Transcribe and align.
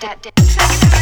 that, 0.00 0.22
that, 0.22 0.34
that. 0.34 0.99